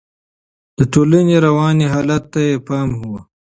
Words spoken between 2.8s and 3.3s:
و.